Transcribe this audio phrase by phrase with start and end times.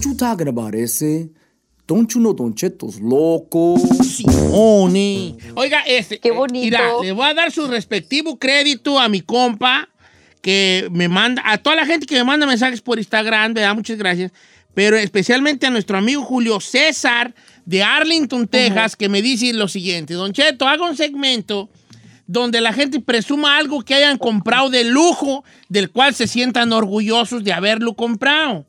[0.00, 1.28] What you talking about, ese?
[1.86, 3.76] Don't you know Don Cheto's loco?
[4.02, 5.36] Simone.
[5.54, 6.18] Oiga, este.
[6.18, 6.64] Qué bonito.
[6.64, 9.90] Mira, le voy a dar su respectivo crédito a mi compa
[10.40, 13.74] que me manda, a toda la gente que me manda mensajes por Instagram, ¿verdad?
[13.74, 14.32] Muchas gracias.
[14.72, 17.34] Pero especialmente a nuestro amigo Julio César
[17.66, 21.68] de Arlington, Texas, que me dice lo siguiente: Don Cheto, haga un segmento
[22.26, 27.44] donde la gente presuma algo que hayan comprado de lujo, del cual se sientan orgullosos
[27.44, 28.64] de haberlo comprado.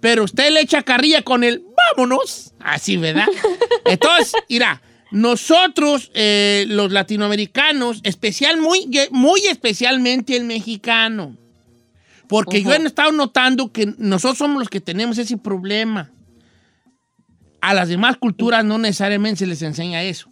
[0.00, 1.62] Pero usted le echa carrilla con el
[1.96, 2.52] vámonos.
[2.58, 3.26] Así, ¿verdad?
[3.84, 11.36] Entonces, mira, nosotros, eh, los latinoamericanos, especial, muy, muy especialmente el mexicano,
[12.28, 16.10] porque yo he estado notando que nosotros somos los que tenemos ese problema.
[17.60, 20.30] A las demás culturas no necesariamente se les enseña eso.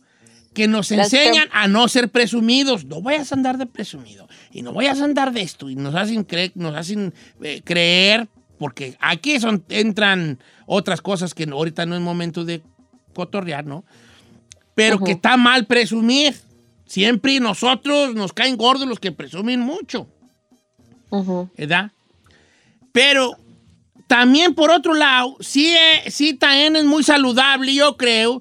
[0.55, 2.84] Que nos enseñan a no ser presumidos.
[2.87, 4.28] No vayas a andar de presumido.
[4.50, 5.69] Y no vayas a andar de esto.
[5.69, 7.12] Y nos hacen, cre- nos hacen
[7.43, 8.28] eh, creer,
[8.59, 12.62] porque aquí son, entran otras cosas que ahorita no es momento de
[13.15, 13.84] cotorrear, ¿no?
[14.75, 16.37] Pero que está mal presumir.
[16.87, 20.06] Siempre nosotros nos caen gordos los que presumen mucho.
[21.56, 21.91] ¿verdad?
[22.92, 23.37] Pero
[24.06, 28.41] también por otro lado, sí, eh, sí también es muy saludable, yo creo,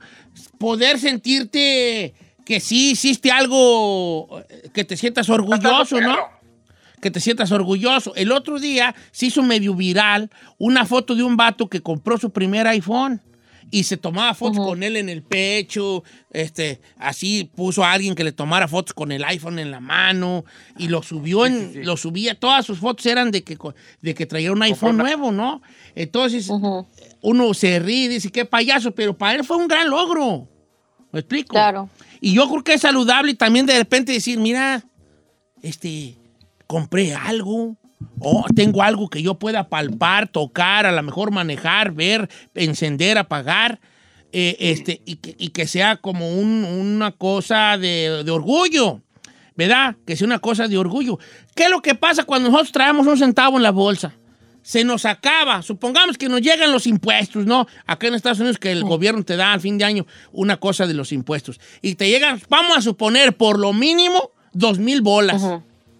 [0.57, 2.13] poder sentirte
[2.45, 6.17] que sí hiciste algo, eh, que te sientas orgulloso, ¿no?
[7.01, 8.15] Que te sientas orgulloso.
[8.15, 12.31] El otro día se hizo medio viral una foto de un vato que compró su
[12.31, 13.21] primer iPhone
[13.69, 18.23] y se tomaba fotos con él en el pecho, este, así puso a alguien que
[18.23, 20.45] le tomara fotos con el iPhone en la mano
[20.77, 23.57] y lo subió en, lo subía, todas sus fotos eran de que,
[24.01, 25.61] de que traía un iPhone nuevo, ¿no?
[25.95, 26.49] Entonces,
[27.21, 30.47] uno se ríe y dice, qué payaso, pero para él fue un gran logro.
[31.11, 31.53] ¿Me explico?
[31.53, 31.89] Claro.
[32.21, 34.83] Y yo creo que es saludable y también de repente decir, mira,
[35.61, 36.16] este,
[36.67, 37.75] compré algo,
[38.19, 43.79] o tengo algo que yo pueda palpar, tocar, a lo mejor manejar, ver, encender, apagar,
[44.31, 49.01] eh, este, y, que, y que sea como un- una cosa de, de orgullo,
[49.55, 49.95] ¿verdad?
[50.05, 51.17] Que sea una cosa de orgullo.
[51.55, 54.13] ¿Qué es lo que pasa cuando nosotros traemos un centavo en la bolsa?
[54.61, 57.65] Se nos acaba, supongamos que nos llegan los impuestos, ¿no?
[57.85, 60.85] Acá en Estados Unidos que el gobierno te da al fin de año una cosa
[60.85, 61.57] de los impuestos.
[61.81, 65.41] Y te llegan, vamos a suponer, por lo mínimo, dos mil bolas,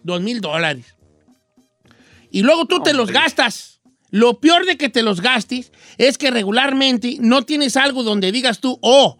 [0.03, 0.85] dos mil dólares.
[2.31, 3.81] Y luego tú te los gastas.
[4.09, 8.59] Lo peor de que te los gastes es que regularmente no tienes algo donde digas
[8.59, 9.17] tú, oh,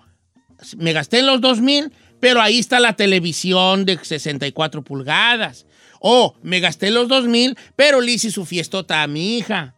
[0.77, 5.65] me gasté los dos mil, pero ahí está la televisión de 64 pulgadas.
[5.99, 9.75] O me gasté los dos mil, pero le hice su fiestota a mi hija.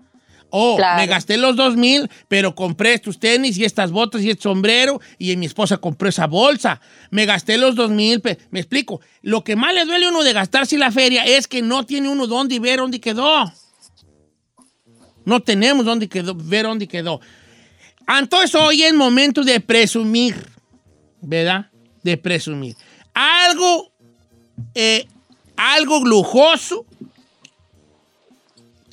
[0.51, 0.99] O Claro.
[0.99, 4.99] me gasté los dos mil, pero compré estos tenis y estas botas y este sombrero
[5.17, 6.81] y mi esposa compró esa bolsa.
[7.11, 8.99] Me gasté los dos mil, me explico.
[9.21, 12.09] Lo que más le duele a uno de gastarse la feria es que no tiene
[12.09, 13.51] uno dónde ver dónde quedó.
[15.25, 17.21] No tenemos dónde quedó, ver dónde quedó.
[18.07, 20.47] Entonces hoy es momento de presumir,
[21.21, 21.67] ¿verdad?
[22.01, 22.75] De presumir.
[23.13, 23.91] Algo,
[24.73, 25.05] eh,
[25.55, 26.85] algo lujoso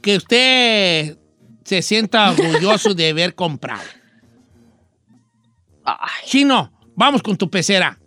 [0.03, 1.17] que usted
[1.67, 3.83] se sienta orgulloso de haber comprado.
[6.25, 7.99] Chino, vamos con tu pecera.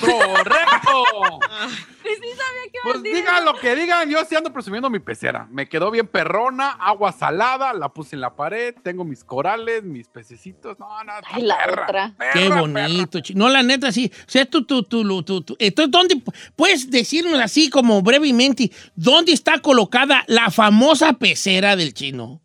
[0.00, 1.40] ¡Correcto!
[2.04, 4.90] Sí, sí sabía que iba a Pues digan lo que digan, yo sí ando presumiendo
[4.90, 5.48] mi pecera.
[5.50, 10.06] Me quedó bien perrona, agua salada, la puse en la pared, tengo mis corales, mis
[10.08, 10.78] pececitos.
[10.78, 12.14] No, no, Ay, la perra, otra.
[12.16, 12.60] perra, Qué perra.
[12.60, 13.20] bonito.
[13.20, 14.12] chi- No, la neta, sí.
[14.14, 16.22] O sea, tú, tú, tú, tú, tú- tú- Entonces, ¿dónde
[16.54, 22.40] puedes decirnos así como brevemente, dónde está colocada la famosa pecera del chino?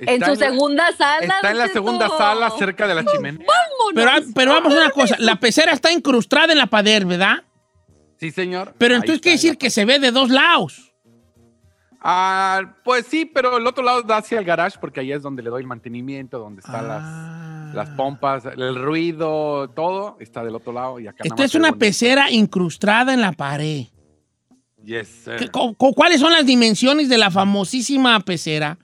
[0.00, 1.20] Está En su la- segunda sala.
[1.36, 3.46] Está en la segunda sala, cerca de la chimenea.
[3.46, 3.92] Vámonos.
[3.94, 7.44] Pero, ah, pero vamos a una cosa, la pecera está incrustada en la pared, ¿verdad?
[8.18, 8.74] Sí, señor.
[8.78, 10.92] Pero entonces está quiere decir que se ve de dos lados.
[12.02, 15.42] Ah, pues sí, pero el otro lado da hacia el garage porque ahí es donde
[15.42, 17.72] le doy el mantenimiento, donde están Ah.
[17.74, 21.68] las, las pompas, el ruido, todo está del otro lado y acá Esto es una
[21.68, 21.78] bonito.
[21.78, 23.84] pecera incrustada en la pared.
[24.82, 25.36] Yes, sir.
[25.36, 28.78] ¿Qué- cu- cu- ¿Cuáles son las dimensiones de la famosísima pecera?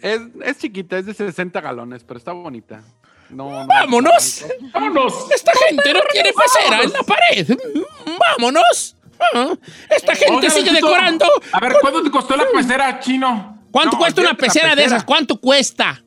[0.00, 2.82] Es, es chiquita, es de 60 galones, pero está bonita.
[3.30, 4.44] No, no- ¡Vámonos!
[4.72, 5.30] ¡Vámonos!
[5.34, 7.48] Esta gente no quiere pecera en la pared.
[8.04, 8.96] Mm, ¡Vámonos!
[9.34, 9.54] Ah,
[9.90, 11.24] Esta gente sigue decorando.
[11.52, 13.58] A ver, ¿cuánto te costó la pecera, chino?
[13.72, 15.04] ¿Cuánto cuesta una pecera de esas?
[15.04, 16.02] ¿Cuánto cuesta?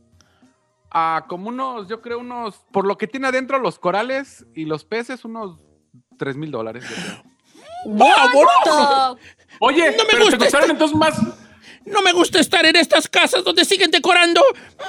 [0.91, 4.85] Ah, como unos, yo creo unos, por lo que tiene adentro los corales y los
[4.85, 5.59] peces, unos
[6.17, 6.83] 3 mil dólares.
[6.89, 7.23] yo creo.
[7.85, 9.17] ¡Vámonos!
[9.59, 11.19] Oye, No me pero gusta te costaron este- entonces más.
[11.85, 14.41] No me gusta estar en estas casas donde siguen decorando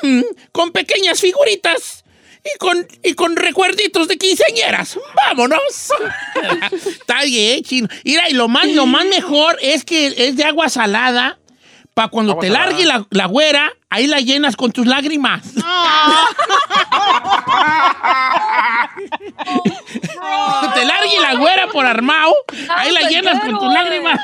[0.03, 0.21] mm,
[0.53, 2.05] con pequeñas figuritas
[2.45, 4.99] y con, y con recuerditos de quinceañeras.
[5.27, 5.61] ¡Vámonos!
[6.87, 7.89] Está bien, chino.
[8.05, 11.39] Mira, y lo más, lo más mejor es que es de agua salada
[11.95, 12.67] Para cuando Agua te salada.
[12.67, 15.43] largue la, la güera, ahí la llenas con tus lágrimas.
[20.75, 22.35] te largue la güera por armado,
[22.69, 24.21] ahí la pues, llenas con tus lágrimas.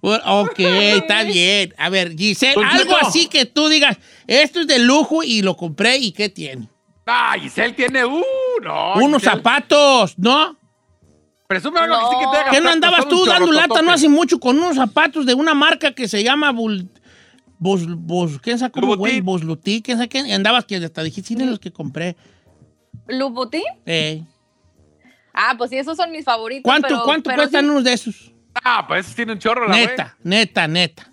[0.00, 1.74] Ok, está bien.
[1.78, 5.56] A ver, Giselle, Don algo así que tú digas, esto es de lujo y lo
[5.56, 6.68] compré y ¿qué tiene?
[7.06, 8.22] Ah, Giselle tiene uh,
[8.62, 8.94] no.
[8.94, 10.56] Unos Giselle, zapatos, ¿no?
[11.48, 14.08] Presume algo que sí que te haga ¿Qué no andabas tú dando lata no hace
[14.08, 16.88] mucho con unos zapatos de una marca que se llama Bul...
[17.58, 17.82] Bos,
[18.40, 19.16] ¿quién sabe cómo, Louboutin.
[19.16, 19.20] güey?
[19.20, 20.26] Bosluti, ¿quién?
[20.26, 22.16] Y andabas que hasta dijiste, sí, los que compré.
[23.06, 23.62] ¿Lubutín?
[23.86, 24.22] Eh,
[25.32, 26.64] Ah, pues sí, esos son mis favoritos.
[26.68, 28.32] ¿Cuánto, pero- cuánto pero cuestan sí, unos de esos?
[28.64, 31.12] Ah, pues ese tiene un chorro la Neta, neta, neta.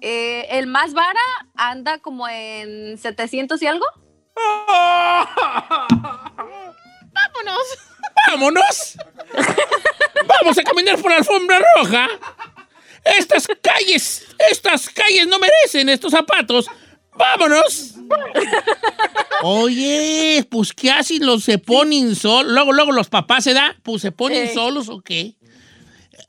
[0.00, 1.18] eh, el más vara
[1.54, 3.86] anda como en 700 y algo.
[7.12, 7.62] Vámonos.
[8.26, 8.96] ¡Vámonos!
[10.42, 12.06] ¡Vamos a caminar por la alfombra roja!
[13.04, 16.66] Estas calles, estas calles no merecen estos zapatos.
[17.18, 17.94] ¡Vámonos!
[19.42, 22.52] Oye, pues ¿qué hacen los se ponen solos?
[22.52, 24.54] Luego, luego los papás se da, pues se ponen Eh.
[24.54, 25.36] solos o qué.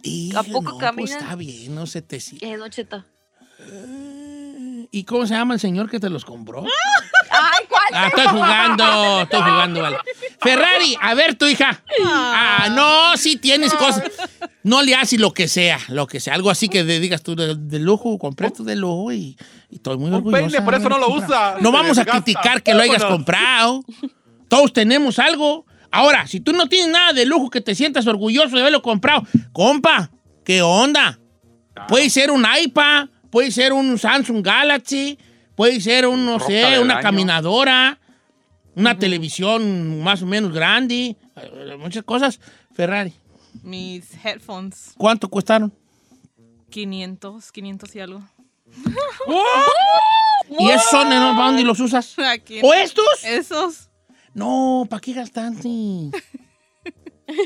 [0.03, 2.45] Y ¿A poco no, pues está bien, no se te sigue.
[3.59, 4.18] Eh.
[4.91, 6.63] ¿Y cómo se llama el señor que te los compró?
[7.31, 7.83] Ay, ¿cuál?
[7.93, 9.97] Ah, estoy jugando, estoy jugando, vale.
[10.41, 11.83] Ferrari, a ver tu hija.
[12.05, 14.03] Ah, no, sí tienes cosas.
[14.63, 16.33] No le haces lo que sea, lo que sea.
[16.33, 19.37] Algo así que digas tú de, de lujo, compré esto de lujo y,
[19.69, 20.47] y estoy muy Un orgullosa.
[20.47, 21.57] peine, por eso no lo usa.
[21.61, 23.17] No vamos a criticar que lo hayas Vámonos.
[23.17, 23.83] comprado.
[24.47, 25.65] Todos tenemos algo.
[25.91, 29.23] Ahora, si tú no tienes nada de lujo que te sientas orgulloso de haberlo comprado,
[29.53, 30.11] compa,
[30.43, 31.19] ¿qué onda?
[31.87, 35.17] Puede ser un iPad, puede ser un Samsung Galaxy,
[35.55, 37.03] puede ser un, no Roca sé, una año.
[37.03, 37.99] caminadora,
[38.75, 42.39] una televisión más o menos grande, eh, muchas cosas.
[42.73, 43.13] Ferrari,
[43.63, 44.93] Mis headphones.
[44.97, 45.73] ¿cuánto costaron?
[46.69, 48.21] 500, 500 y algo.
[50.59, 51.33] ¿Y esos son, ¿no?
[51.35, 52.17] ¿Para dónde los usas?
[52.31, 52.59] Aquí.
[52.63, 53.05] ¿O estos?
[53.23, 53.89] Esos.
[54.33, 55.69] No, ¿para qué gastaste?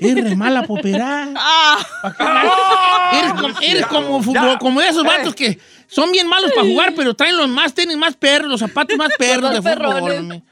[0.02, 1.30] Eres re mala para operar.
[1.38, 3.12] Ah.
[3.14, 6.94] Eres, como, eres como, fútbol- como de esos vatos que son bien malos para jugar,
[6.96, 10.44] pero traen los más tenis más perros, los zapatos más perros de fútbol.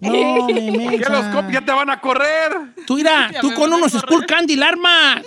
[0.00, 2.52] No, me Ya los comp- ya te van a correr.
[2.86, 3.92] Tú Ya tú con unos.
[3.92, 5.22] Skull Candy armas.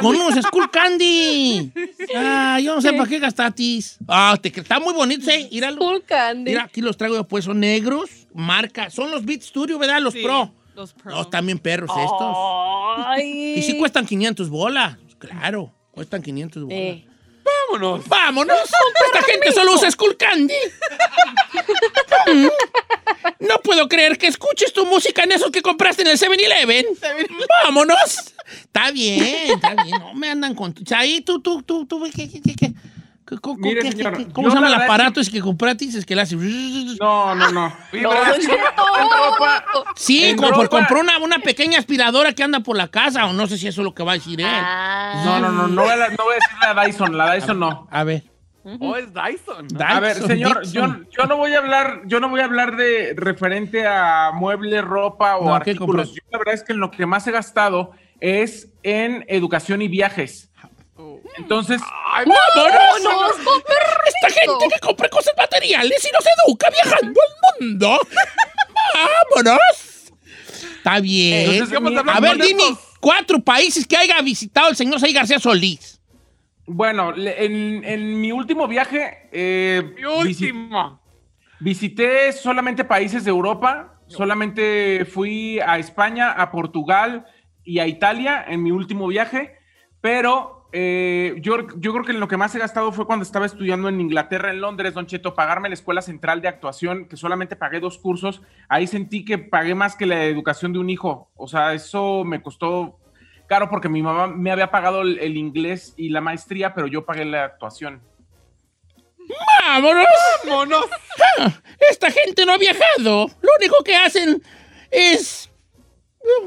[0.00, 1.72] Con unos Skull Candy.
[2.16, 3.98] Ah, yo no sé para qué gastatis.
[4.08, 5.48] Ah, te, está muy bonito, ¿eh?
[5.50, 5.78] Míralo.
[5.78, 6.50] Cool Candy.
[6.50, 8.90] Mira, aquí los traigo pues, son negros, marca.
[8.90, 10.00] Son los Beat Studio, ¿verdad?
[10.00, 10.52] Los sí, Pro.
[10.74, 11.12] Los Pro.
[11.12, 12.36] No, bien perros estos.
[13.06, 13.54] Ay.
[13.58, 14.96] Y sí cuestan 500 bolas.
[15.18, 16.78] Claro, cuestan 500 bolas.
[16.78, 17.06] Eh.
[17.72, 18.06] Vámonos.
[18.08, 18.58] ¡Vámonos!
[19.06, 20.54] Esta gente solo usa Skull Candy.
[22.26, 22.48] Mm.
[23.40, 26.86] No puedo creer que escuches tu música en esos que compraste en el 7-Eleven.
[27.64, 28.34] ¡Vámonos!
[28.60, 29.98] Está bien, está bien.
[29.98, 30.74] No me andan con...
[30.94, 32.72] Ahí tú, tú, tú, tú, ¿qué, qué, qué, qué?
[33.40, 35.40] ¿Cómo, Mire, qué- señor, qué- cómo yo se llama la el es aparato ese que
[35.40, 35.84] compraste?
[35.86, 36.36] Es que le hace...
[36.36, 37.72] No, no, no.
[37.92, 38.06] Oye,
[38.36, 38.48] es-.
[39.96, 43.46] Sí, como por compró una, una pequeña aspiradora que anda por la casa, o no
[43.46, 44.46] sé si eso es lo que va a decir él.
[44.48, 45.22] Ah.
[45.24, 47.88] No, no, no, no voy, a, no voy a decir la Dyson, la Dyson no.
[47.90, 48.24] A ver.
[48.78, 49.66] Oh, es Dyson.
[49.84, 53.12] A ver, señor, yo, yo no voy a hablar, yo no voy a hablar de
[53.16, 56.14] referente a muebles, ropa o No, ¿qué artículos.
[56.14, 59.88] Yo la verdad es que en lo que más he gastado es en educación y
[59.88, 60.48] viajes.
[61.38, 61.80] Entonces,
[62.12, 63.02] Ay, ¡Vámonos!
[63.04, 63.36] ¡Vámonos,
[64.06, 67.98] Esta gente que compra cosas materiales y nos educa viajando al mundo.
[68.94, 70.12] ¡Vámonos!
[70.76, 71.50] Está bien.
[71.52, 72.78] Entonces, vamos a ver, dime estos.
[73.00, 76.00] cuatro países que haya visitado el señor Say García Solís.
[76.66, 81.00] bueno, en, en mi último viaje eh, Mi última.
[81.60, 87.26] visité solamente países de Europa, solamente fui a España, a Portugal
[87.64, 89.54] y a Italia en mi último viaje,
[90.00, 93.88] pero eh, yo, yo creo que lo que más he gastado fue cuando estaba estudiando
[93.88, 97.78] en Inglaterra, en Londres, Don Cheto, pagarme la Escuela Central de Actuación, que solamente pagué
[97.78, 101.74] dos cursos, ahí sentí que pagué más que la educación de un hijo, o sea,
[101.74, 102.98] eso me costó
[103.46, 107.04] caro porque mi mamá me había pagado el, el inglés y la maestría, pero yo
[107.04, 108.00] pagué la actuación.
[109.60, 110.06] ¡Vámonos!
[110.46, 110.86] Vámonos.
[111.90, 113.28] Esta gente no ha viajado.
[113.40, 114.42] Lo único que hacen
[114.90, 115.50] es,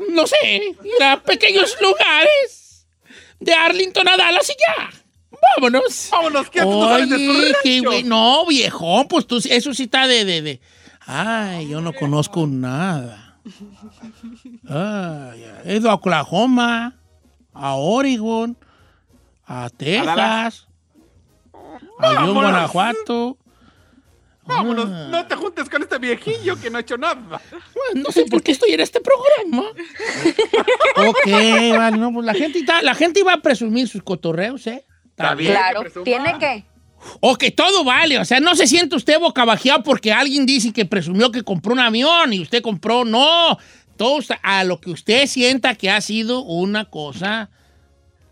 [0.10, 2.64] no sé, ir a pequeños lugares
[3.46, 4.90] de Arlington a Dallas y ya.
[5.58, 6.10] Vámonos.
[6.12, 6.74] Vámonos, ¿qué haces?
[6.75, 8.04] No de Oye, qué güey.
[8.04, 10.62] No, viejón, pues tú, eso sí está de, de, de-
[11.08, 13.38] Ay, yo no conozco nada.
[14.68, 16.96] Ay, he ido a Oklahoma,
[17.54, 18.58] a Oregon,
[19.46, 20.68] a Texas,
[22.00, 22.34] a León.
[22.34, 23.38] Guanajuato.
[24.46, 24.88] Vámonos.
[24.92, 25.08] Ah.
[25.10, 27.16] No te juntes con este viejillo que no ha hecho nada.
[27.52, 29.70] Bueno, no sé por qué estoy en este programa.
[30.98, 34.86] ok, vale, no, pues la gente, está- la gente iba a presumir sus cotorreos, ¿eh?
[35.10, 35.52] Está bien.
[35.52, 36.66] Claro, que tiene que.
[37.20, 40.86] O que todo vale, o sea, no se siente usted bocabajeado porque alguien dice que
[40.86, 43.58] presumió que compró un avión y usted compró, no,
[43.96, 47.50] todo está- a lo que usted sienta que ha sido una cosa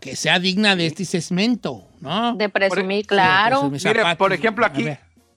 [0.00, 2.34] que sea digna de este segmento, ¿no?
[2.34, 3.70] De presumir, Sí, claro.
[3.70, 4.86] presumir Mire, por ejemplo, aquí,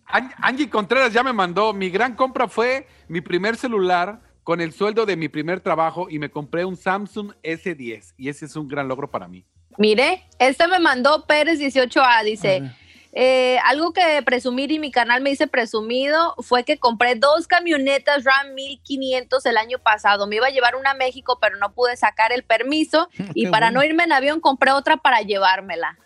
[0.09, 5.05] Angie Contreras ya me mandó, mi gran compra fue mi primer celular con el sueldo
[5.05, 8.87] de mi primer trabajo y me compré un Samsung S10 y ese es un gran
[8.87, 9.45] logro para mí.
[9.77, 12.63] Mire, este me mandó Pérez 18A, A dice,
[13.11, 18.23] eh, algo que presumir y mi canal me dice presumido fue que compré dos camionetas
[18.23, 20.27] Ram 1500 el año pasado.
[20.27, 23.51] Me iba a llevar una a México, pero no pude sacar el permiso y Qué
[23.51, 23.79] para bueno.
[23.81, 25.97] no irme en avión compré otra para llevármela.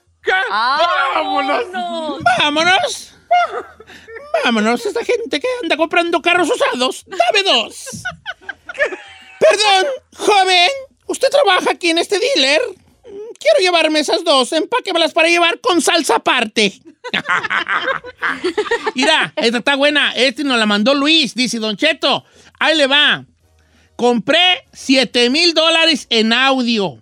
[0.50, 1.66] ¡Vámonos!
[2.40, 3.18] ¡Vámonos!
[4.44, 4.86] ¡Vámonos!
[4.86, 7.04] Esta gente que anda comprando carros usados.
[7.06, 8.04] ¡Dame dos!
[9.40, 10.70] Perdón, joven.
[11.08, 12.62] ¿Usted trabaja aquí en este dealer?
[13.04, 14.52] Quiero llevarme esas dos.
[14.54, 16.80] Empáquemelas para llevar con salsa aparte.
[18.96, 20.14] Mira, esta está buena.
[20.14, 21.34] Este nos la mandó Luis.
[21.36, 22.24] Dice, Don Cheto,
[22.60, 23.26] ahí le va.
[23.96, 27.02] Compré 7 mil dólares en audio.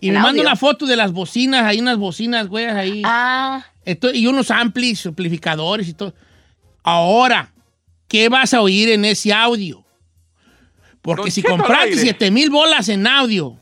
[0.00, 0.42] Y ¿En me manda audio?
[0.42, 1.64] una foto de las bocinas.
[1.64, 3.02] Hay unas bocinas, güey, ahí.
[3.04, 3.64] Ah,
[4.14, 6.12] Y unos amplis, amplificadores y todo.
[6.82, 7.52] Ahora,
[8.08, 9.84] ¿qué vas a oír en ese audio?
[11.02, 12.00] Porque Don si compraste aire.
[12.00, 13.56] 7 mil bolas en audio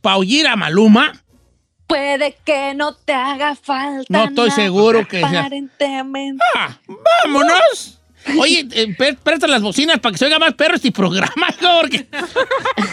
[0.00, 1.12] para oír a Maluma,
[1.86, 4.04] puede que no te haga falta.
[4.08, 6.42] No estoy nada, seguro que sea- Aparentemente.
[6.56, 6.76] ¡ah,
[7.24, 8.00] ¡vámonos!
[8.38, 11.46] Oye, eh, pre- presta las bocinas para que se oiga más perro este programa,
[11.80, 12.06] porque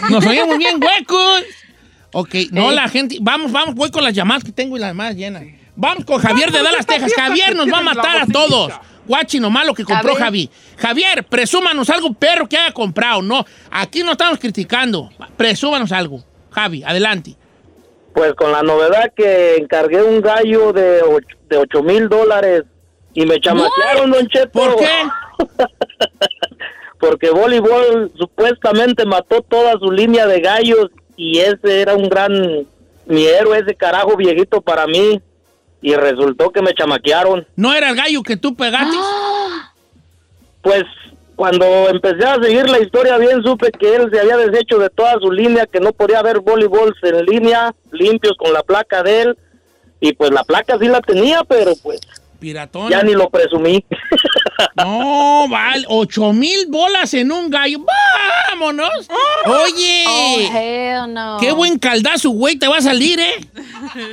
[0.09, 1.43] nos oímos bien huecos.
[2.13, 2.75] Ok, no Ey.
[2.75, 3.17] la gente.
[3.21, 5.43] Vamos, vamos, voy con las llamadas que tengo y las más llenas.
[5.81, 7.11] Vamos con Javier de Dallas, Texas.
[7.15, 8.71] Javier nos va a matar a todos.
[9.07, 10.13] Guachi nomás lo que compró.
[10.13, 10.47] Javi.
[10.77, 13.23] Javier, presúmanos algo perro que haya comprado.
[13.23, 15.09] No, aquí no estamos criticando.
[15.35, 16.23] Presúmanos algo.
[16.51, 17.35] Javi, adelante.
[18.13, 21.01] Pues con la novedad que encargué un gallo de
[21.49, 22.61] 8 mil dólares
[23.15, 24.51] y me chamaquearon, Don Cheto.
[24.51, 24.85] ¿Por qué?
[26.99, 32.67] Porque voleibol supuestamente mató toda su línea de gallos y ese era un gran,
[33.07, 35.19] mi héroe, ese carajo viejito para mí.
[35.81, 37.47] Y resultó que me chamaquearon.
[37.55, 38.97] ¿No era el gallo que tú pegaste?
[40.61, 40.83] Pues
[41.35, 45.13] cuando empecé a seguir la historia bien supe que él se había deshecho de toda
[45.19, 49.37] su línea, que no podía haber voleibols en línea limpios con la placa de él.
[49.99, 51.99] Y pues la placa sí la tenía, pero pues
[52.41, 52.89] Piratón.
[52.89, 53.85] ya ni lo presumí.
[54.75, 57.79] No, vale, ocho mil bolas en un gallo.
[58.49, 59.07] ¡Vámonos!
[59.45, 61.37] Oye, Oh, hell no.
[61.39, 63.35] qué buen caldazo, güey, te va a salir, ¿eh?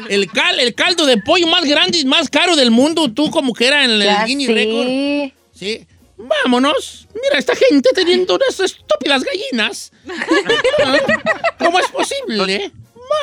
[0.08, 3.52] El, cal, el caldo de pollo más grande y más caro del mundo, tú como
[3.54, 4.87] que era en el Ya Guinness Record.
[4.87, 5.35] sí.
[5.54, 5.87] Sí.
[6.16, 7.06] Vámonos.
[7.14, 9.92] Mira, esta gente teniendo unas estúpidas gallinas.
[11.58, 12.73] ¿Cómo es posible?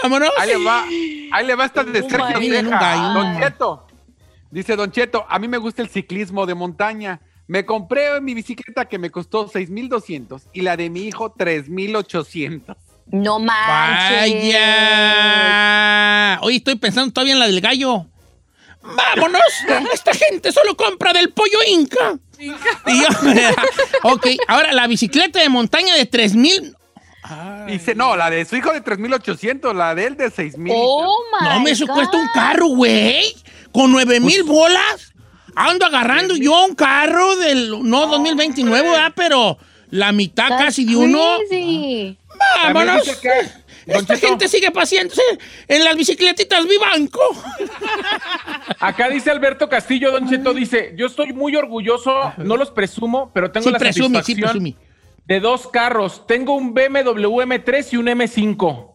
[0.01, 0.29] Vámonos.
[0.37, 0.83] Ahí le va,
[1.31, 2.79] ahí le va esta de Un Sergio gallo en un Ceja.
[2.95, 3.13] gallo.
[3.19, 3.84] Don Cheto.
[4.55, 7.19] Dice Don Cheto, a mí me gusta el ciclismo de montaña.
[7.45, 12.77] Me compré mi bicicleta que me costó 6,200 y la de mi hijo 3,800.
[13.07, 14.31] No manches.
[14.45, 16.39] Vaya.
[16.41, 18.05] Oye, estoy pensando todavía en la del gallo.
[18.81, 19.41] ¡Vámonos!
[19.93, 22.17] Esta gente solo compra del pollo inca.
[22.39, 22.53] Y yo-
[24.03, 26.77] ok, ahora la bicicleta de montaña de 3000.
[27.67, 30.73] Dice, no, la de su hijo de 3,800, la de él de 6,000.
[30.75, 31.95] Oh my No, me eso God.
[31.95, 33.35] cuesta un carro, güey.
[33.71, 35.13] Con 9 mil bolas.
[35.55, 37.87] Ando agarrando yo un carro del.
[37.89, 39.13] No 2029, ¿verdad?
[39.15, 39.57] Pero
[39.89, 41.37] la mitad That's casi de uno.
[41.49, 42.17] crazy.
[42.63, 43.07] ¡Vámonos!
[43.87, 45.21] Esta Cheto, gente sigue paciéndose
[45.67, 47.21] en las bicicletitas Vivanco.
[48.79, 53.51] Acá dice Alberto Castillo, Don Cheto, dice, yo estoy muy orgulloso, no los presumo, pero
[53.51, 54.75] tengo Sí, la presumi, sí, satisfacción presumi.
[55.25, 56.25] De dos carros.
[56.27, 58.91] Tengo un BMW M3 y un M5.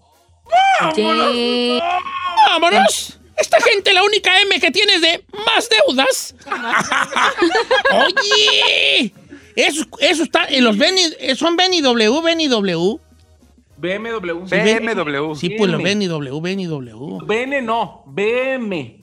[0.95, 1.81] Sí.
[2.49, 3.19] ¡Vámonos!
[3.37, 6.35] Esta gente, la única M que tiene es de más deudas.
[7.93, 9.15] Oye,
[9.57, 11.01] eso, eso está en los Beni,
[11.37, 13.01] son Beni W, Beni W.
[13.79, 14.45] BMW.
[14.45, 15.35] BMW.
[15.35, 15.85] Sí, pues los BM.
[15.85, 17.19] Beni W, Beni W.
[17.25, 19.00] BN no, BM.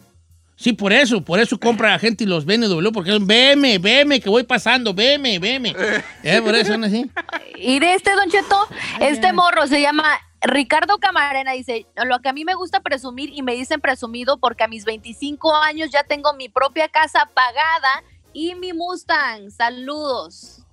[0.57, 4.19] Sí, por eso, por eso compra la gente los Beni W, porque son BM, BM,
[4.19, 5.75] que voy pasando, BM, BM.
[6.23, 7.09] Eh, por eso son así.
[7.57, 8.67] Y de este, Don Cheto,
[8.99, 11.51] este morro se llama Ricardo Camarena.
[11.51, 14.83] Dice: Lo que a mí me gusta presumir y me dicen presumido porque a mis
[14.83, 19.51] 25 años ya tengo mi propia casa pagada y mi Mustang.
[19.51, 20.63] Saludos.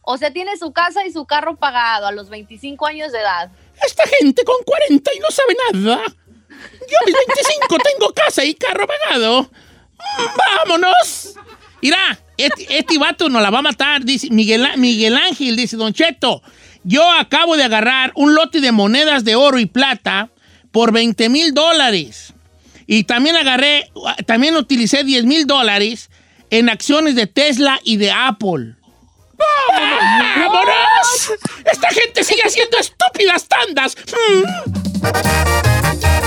[0.00, 3.50] O sea, tiene su casa y su carro pagado a los 25 años de edad.
[3.84, 6.02] Esta gente con 40 y no sabe nada.
[6.90, 9.50] Yo a mis 25 tengo casa y carro pagado.
[10.36, 11.34] ¡Vámonos!
[11.82, 16.42] Mira, este, este vato nos la va a matar, Miguel, Ángel, dice Don Cheto.
[16.84, 20.30] Yo acabo de agarrar un lote de monedas de oro y plata
[20.70, 22.32] por 20 mil dólares.
[22.86, 23.90] Y también agarré,
[24.26, 26.10] también utilicé 10 mil dólares
[26.50, 28.76] en acciones de Tesla y de Apple.
[30.36, 31.32] ¡Vámonos!
[31.70, 33.94] ¡Esta gente sigue haciendo estúpidas tandas!
[34.06, 36.17] Mm.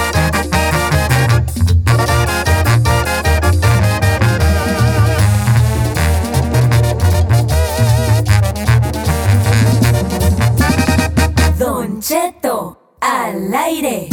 [12.01, 14.10] Cheto, al aire.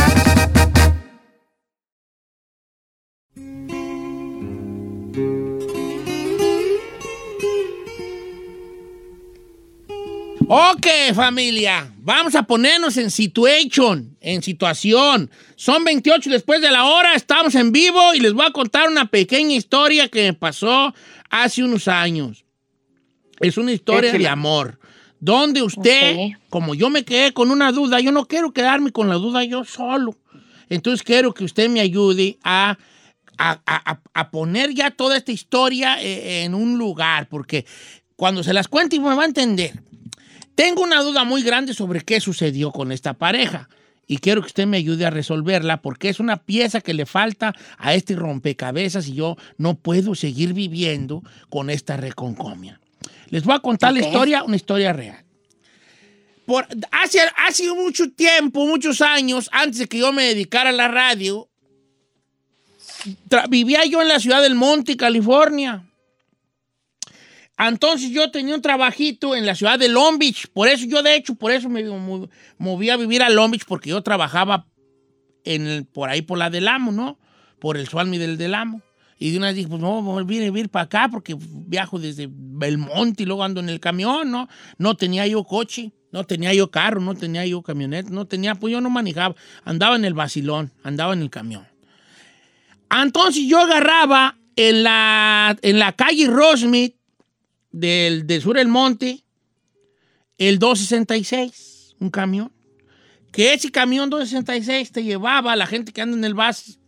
[10.51, 15.31] Ok, familia, vamos a ponernos en situation, en situación.
[15.57, 19.07] Son 28 después de la hora, estamos en vivo y les voy a contar una
[19.07, 20.95] pequeña historia que me pasó
[21.31, 22.45] hace unos años.
[23.41, 24.79] Es una historia de amor,
[25.21, 26.17] donde usted,
[26.51, 29.65] como yo me quedé con una duda, yo no quiero quedarme con la duda yo
[29.65, 30.17] solo.
[30.69, 32.79] Entonces quiero que usted me ayude a,
[33.39, 37.65] a- a- a- a poner ya toda esta historia eh, en un lugar, porque
[38.17, 39.83] cuando se las cuente me va a entender.
[40.55, 43.69] Tengo una duda muy grande sobre qué sucedió con esta pareja
[44.09, 47.55] y quiero que usted me ayude a resolverla porque es una pieza que le falta
[47.79, 52.81] a este rompecabezas y yo no puedo seguir viviendo con esta reconcomia.
[53.31, 54.07] Les voy a contar la Ok.
[54.07, 55.25] historia, una historia real.
[56.47, 60.89] Por, hace, hace mucho tiempo, muchos años, antes de que yo me dedicara a la
[60.89, 61.49] radio,
[63.51, 65.85] vivía yo en la ciudad del Monte, California.
[67.59, 70.47] Entonces yo tenía un trabajito en la ciudad de Long Beach.
[70.53, 73.65] Por eso yo, de hecho, por eso me mo- moví a vivir a Long Beach,
[73.67, 74.67] porque yo trabajaba
[75.45, 77.19] en el- por ahí por la del Amo, ¿no?
[77.59, 78.81] Por el Swalmi del del Amo.
[79.19, 82.29] Y de una vez dije, pues no, voy a vivir para acá porque viajo desde
[82.31, 84.49] Belmonte y luego ando en el camión, ¿no?
[84.79, 88.73] No tenía yo coche, no tenía yo carro, no tenía yo camioneta, no tenía, pues
[88.73, 89.35] yo no manejaba.
[89.65, 91.67] Andaba en el vacilón, andaba en el camión.
[92.91, 96.97] Entonces yo agarraba en la, en la calle Rosmith
[97.71, 99.25] del, del sur del monte
[100.39, 102.53] el 266, un camión.
[103.33, 106.79] Que ese camión 266 te llevaba, la gente que anda en el bus,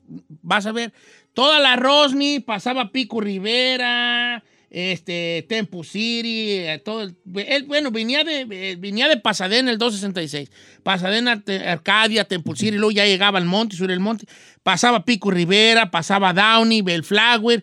[0.42, 0.92] vas a ver,
[1.34, 7.16] toda la Rosny, pasaba Pico Rivera, este, Temple City, eh, todo el-
[7.46, 10.50] él, bueno, venía de, eh, venía de Pasadena el 266.
[10.82, 14.26] Pasadena, Arcadia, Temple City, luego ya llegaba al monte, sur el monte,
[14.62, 17.62] pasaba Pico Rivera, pasaba Downey, Bellflower,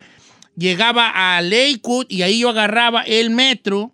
[0.58, 3.93] llegaba a Lakewood y ahí yo agarraba el metro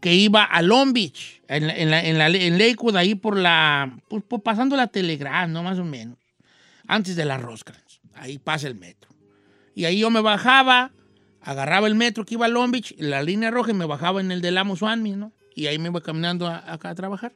[0.00, 3.98] que iba a Long Beach, en, en, la- en, la- en Lakewood, ahí por la,
[4.08, 5.62] pues, por pasando la Telegram, ¿no?
[5.62, 6.16] Más o menos,
[6.86, 9.10] antes de la Roscrans, ahí pasa el metro.
[9.74, 10.92] Y ahí yo me bajaba,
[11.40, 14.30] agarraba el metro que iba a Long Beach, la línea roja y me bajaba en
[14.30, 15.32] el del Amo Swanmi, ¿no?
[15.54, 17.34] Y ahí me iba caminando a- acá a trabajar.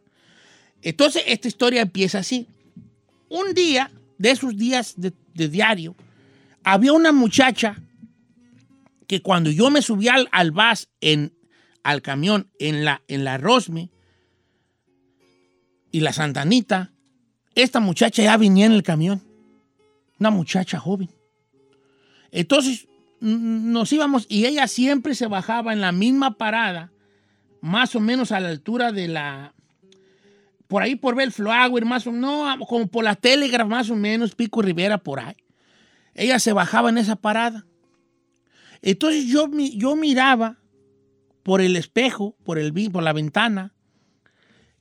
[0.83, 2.47] Entonces, esta historia empieza así.
[3.29, 5.95] Un día, de esos días de, de diario,
[6.65, 7.77] había una muchacha
[9.07, 11.33] que cuando yo me subí al, al bus, en,
[11.83, 13.91] al camión, en la, en la Rosme
[15.91, 16.93] y la Santanita,
[17.55, 19.23] esta muchacha ya venía en el camión.
[20.19, 21.11] Una muchacha joven.
[22.31, 22.89] Entonces,
[23.21, 26.93] nos íbamos y ella siempre se bajaba en la misma parada,
[27.61, 29.55] más o menos a la altura de la.
[30.67, 34.61] Por ahí por Bellflower, más o no, como por la Telegraph, más o menos, Pico
[34.61, 35.37] Rivera, por ahí.
[36.15, 37.65] Ella se bajaba en esa parada.
[38.83, 40.59] Entonces yo, yo miraba
[41.43, 43.73] por el espejo, por, el, por la ventana,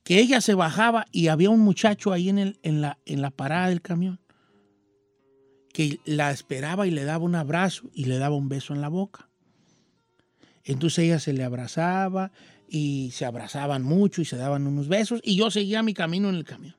[0.03, 3.31] que ella se bajaba y había un muchacho ahí en, el, en, la, en la
[3.31, 4.19] parada del camión
[5.77, 8.87] que la esperaba y le daba un abrazo y le daba un beso en la
[8.87, 9.29] boca.
[10.63, 12.31] Entonces ella se le abrazaba
[12.67, 16.35] y se abrazaban mucho y se daban unos besos y yo seguía mi camino en
[16.35, 16.75] el camión.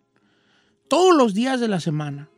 [0.89, 2.29] Todos los días de la semana,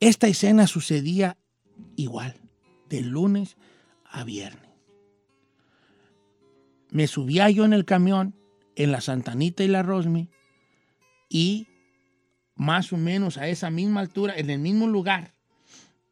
[0.00, 1.36] esta escena sucedía
[1.94, 2.40] igual,
[2.88, 3.58] de lunes
[4.06, 4.70] a viernes.
[6.88, 8.34] Me subía yo en el camión,
[8.76, 10.30] en la Santanita y la Rosme,
[11.28, 11.66] y
[12.54, 15.34] más o menos a esa misma altura, en el mismo lugar,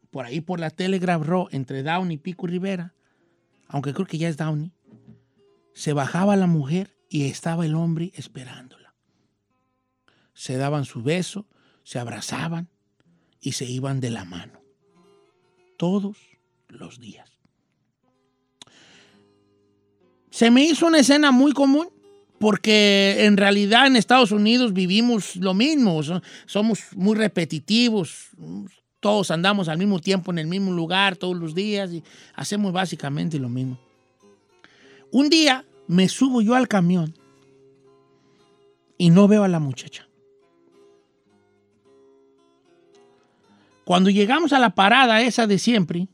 [0.09, 2.93] por ahí por la Telegraph Row, entre Downey y Pico Rivera,
[3.67, 4.73] aunque creo que ya es Downey,
[5.73, 8.93] se bajaba la mujer y estaba el hombre esperándola.
[10.33, 11.47] Se daban su beso,
[11.83, 12.69] se abrazaban
[13.39, 14.61] y se iban de la mano.
[15.77, 16.17] Todos
[16.67, 17.29] los días.
[20.29, 21.89] Se me hizo una escena muy común
[22.41, 28.31] porque en realidad en Estados Unidos vivimos lo mismo, so- somos muy repetitivos,
[28.99, 33.37] todos andamos al mismo tiempo en el mismo lugar todos los días y hacemos básicamente
[33.37, 33.77] lo mismo.
[35.11, 37.13] Un día me subo yo al camión
[38.97, 40.07] y no veo a la muchacha.
[43.85, 46.07] Cuando llegamos a la parada esa de siempre,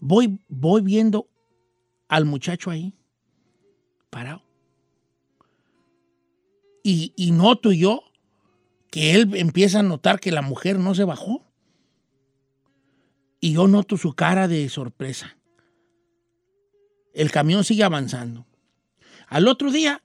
[0.00, 1.28] voy, voy viendo
[2.08, 2.92] al muchacho ahí,
[4.10, 4.43] parado.
[6.84, 8.04] Y, y noto yo
[8.92, 11.44] que él empieza a notar que la mujer no se bajó.
[13.40, 15.36] Y yo noto su cara de sorpresa.
[17.12, 18.46] El camión sigue avanzando.
[19.26, 20.00] Al otro día,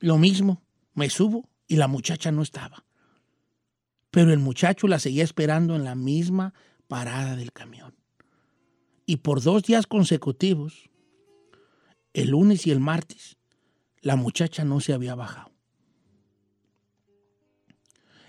[0.00, 0.62] lo mismo,
[0.94, 2.84] me subo y la muchacha no estaba.
[4.10, 6.54] Pero el muchacho la seguía esperando en la misma
[6.88, 7.94] parada del camión.
[9.06, 10.90] Y por dos días consecutivos,
[12.12, 13.37] el lunes y el martes,
[14.00, 15.50] la muchacha no se había bajado.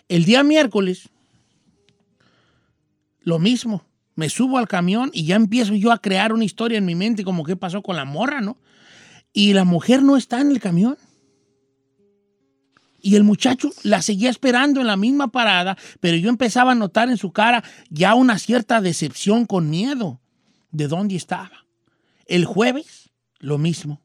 [0.08, 1.10] El día miércoles,
[3.21, 3.86] lo mismo.
[4.15, 7.23] Me subo al camión y ya empiezo yo a crear una historia en mi mente
[7.23, 8.58] como qué pasó con la morra, ¿no?
[9.32, 10.97] Y la mujer no está en el camión.
[13.01, 17.10] Y el muchacho la seguía esperando en la misma parada, pero yo empezaba a notar
[17.10, 20.19] en su cara ya una cierta decepción con miedo
[20.71, 21.65] de dónde estaba.
[22.25, 24.01] El jueves, lo mismo.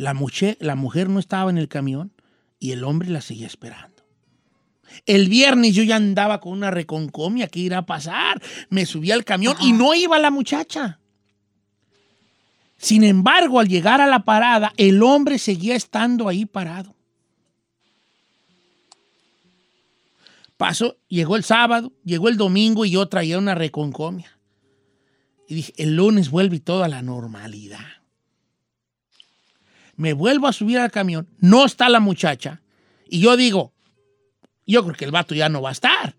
[0.00, 2.10] La mujer, la mujer no estaba en el camión
[2.58, 4.02] y el hombre la seguía esperando.
[5.04, 8.40] El viernes yo ya andaba con una reconcomia que irá a pasar.
[8.70, 11.00] Me subí al camión y no iba la muchacha.
[12.78, 16.96] Sin embargo, al llegar a la parada, el hombre seguía estando ahí parado.
[20.56, 24.38] Pasó, llegó el sábado, llegó el domingo y yo traía una reconcomia.
[25.46, 27.99] Y dije, el lunes vuelve toda la normalidad.
[30.00, 32.62] Me vuelvo a subir al camión, no está la muchacha.
[33.06, 33.74] Y yo digo,
[34.66, 36.16] yo creo que el vato ya no va a estar.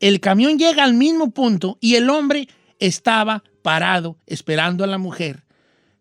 [0.00, 2.48] El camión llega al mismo punto y el hombre
[2.80, 5.44] estaba parado esperando a la mujer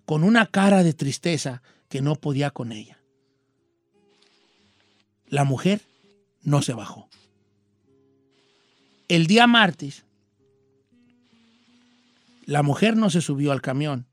[0.06, 2.98] con una cara de tristeza que no podía con ella.
[5.28, 5.82] La mujer
[6.42, 7.08] no se bajó.
[9.08, 10.06] El día martes,
[12.46, 14.08] la mujer no se subió al camión,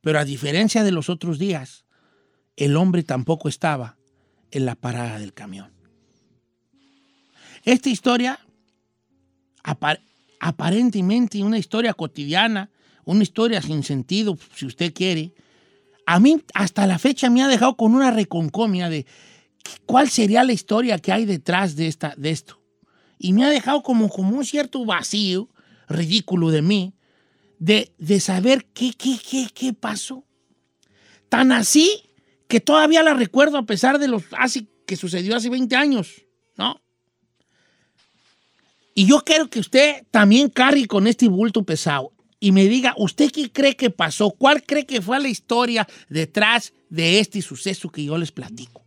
[0.00, 1.84] pero a diferencia de los otros días,
[2.58, 3.96] el hombre tampoco estaba
[4.50, 5.70] en la parada del camión.
[7.64, 8.40] Esta historia,
[9.62, 10.00] apar-
[10.40, 12.70] aparentemente una historia cotidiana,
[13.04, 15.32] una historia sin sentido, si usted quiere,
[16.04, 19.06] a mí hasta la fecha me ha dejado con una reconcomia de
[19.86, 22.60] cuál sería la historia que hay detrás de, esta, de esto.
[23.18, 25.48] Y me ha dejado como, como un cierto vacío
[25.88, 26.94] ridículo de mí,
[27.58, 30.24] de, de saber qué, qué, qué, qué pasó.
[31.28, 32.07] Tan así
[32.48, 36.24] que todavía la recuerdo a pesar de lo hace, que sucedió hace 20 años,
[36.56, 36.80] ¿no?
[38.94, 43.30] Y yo quiero que usted también cargue con este bulto pesado y me diga, ¿usted
[43.30, 44.30] qué cree que pasó?
[44.30, 48.82] ¿Cuál cree que fue la historia detrás de este suceso que yo les platico?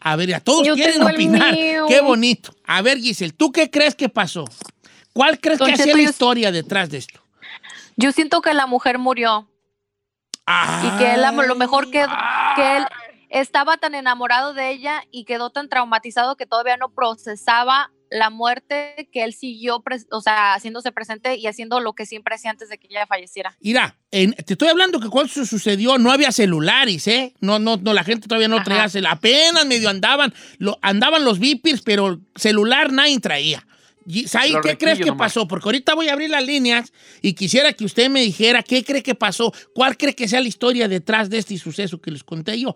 [0.00, 1.54] A ver, a todos Yo quieren opinar.
[1.54, 2.54] Qué bonito.
[2.64, 4.44] A ver, Giselle, ¿tú qué crees que pasó?
[5.12, 7.20] ¿Cuál crees Don que Cheto, la historia detrás de esto?
[7.96, 9.48] Yo siento que la mujer murió
[10.84, 12.04] y que él, lo mejor que,
[12.56, 12.84] que él
[13.30, 19.08] estaba tan enamorado de ella y quedó tan traumatizado que todavía no procesaba la muerte
[19.12, 22.78] que él siguió, o sea, haciéndose presente y haciendo lo que siempre hacía antes de
[22.78, 23.54] que ella falleciera.
[23.60, 27.34] Mira, en- te estoy hablando que cuando sucedió no había celulares, ¿eh?
[27.40, 29.12] No, no, no, la gente todavía no traía celular.
[29.14, 33.66] Apenas medio andaban, lo, andaban los beepers, pero celular nadie traía.
[34.10, 35.18] Y, ¿Sabe Los qué crees que nomás.
[35.34, 35.46] pasó?
[35.46, 39.02] Porque ahorita voy a abrir las líneas y quisiera que usted me dijera qué cree
[39.02, 42.58] que pasó, cuál cree que sea la historia detrás de este suceso que les conté
[42.58, 42.74] yo.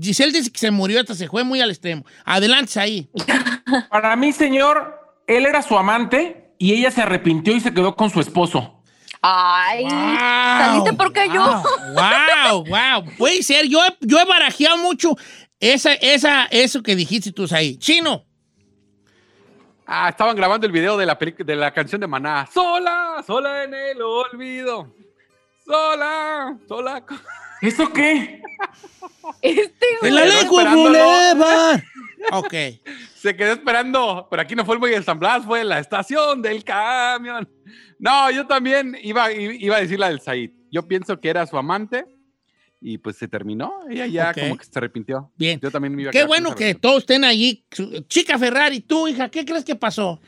[0.00, 2.04] Giselle dice que se murió, hasta se fue muy al extremo.
[2.24, 3.08] Adelante ahí.
[3.90, 4.94] Para mí, señor,
[5.26, 8.80] él era su amante y ella se arrepintió y se quedó con su esposo.
[9.20, 11.62] Ay, saliste porque yo.
[11.94, 13.04] Wow, wow.
[13.18, 13.66] Puede ser.
[13.66, 15.16] Yo, he- yo he barajeado mucho
[15.58, 17.76] esa, esa, eso que dijiste tú ahí.
[17.78, 18.24] Chino.
[19.90, 22.46] Ah, estaban grabando el video de la, de la canción de Maná.
[22.52, 24.92] Sola, sola en el olvido.
[25.64, 27.02] Sola, sola.
[27.62, 28.42] ¿Eso qué?
[29.40, 30.74] Este, En la lengua.
[30.74, 31.80] Boulevard.
[32.32, 32.54] Ok.
[33.14, 36.42] Se quedó esperando, pero aquí no fue el Muelle de San Blas, fue la estación
[36.42, 37.48] del camión.
[37.98, 40.50] No, yo también iba, i- iba a decir la del Said.
[40.70, 42.04] Yo pienso que era su amante
[42.80, 43.72] y pues se terminó.
[43.90, 45.30] Ella ya como que se arrepintió.
[45.36, 45.58] Bien.
[45.60, 47.64] Yo también me iba a Qué bueno que todos estén allí.
[48.08, 50.20] Chica Ferrari, tú, hija, ¿qué crees que pasó?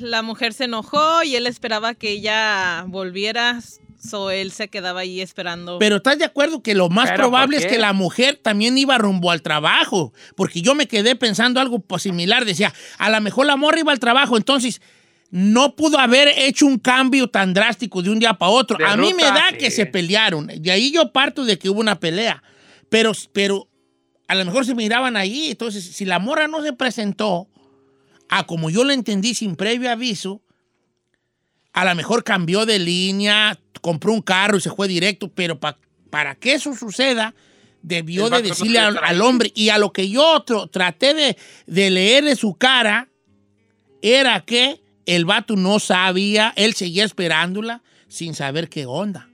[0.00, 3.60] La mujer se enojó y él esperaba que ella volviera.
[3.98, 5.78] So él se quedaba ahí esperando.
[5.78, 8.98] Pero ¿estás de acuerdo que lo más ¿Pero probable es que la mujer también iba
[8.98, 10.12] rumbo al trabajo?
[10.36, 12.44] Porque yo me quedé pensando algo similar.
[12.44, 14.82] Decía, a lo mejor la morra iba al trabajo, entonces
[15.36, 18.78] no pudo haber hecho un cambio tan drástico de un día para otro.
[18.86, 19.58] A mí me da sí.
[19.58, 20.46] que se pelearon.
[20.46, 22.40] De ahí yo parto de que hubo una pelea.
[22.88, 23.68] Pero, pero
[24.28, 25.48] a lo mejor se miraban ahí.
[25.50, 27.48] Entonces, si la morra no se presentó,
[28.28, 30.40] a como yo lo entendí sin previo aviso,
[31.72, 35.80] a lo mejor cambió de línea, compró un carro y se fue directo, pero pa-
[36.10, 37.34] para que eso suceda,
[37.82, 39.50] debió de decirle al, hombre.
[39.56, 43.08] Y a lo que yo tro- traté de, de leer de su cara,
[44.00, 49.28] era que el vato no sabía, él seguía esperándola sin saber qué onda.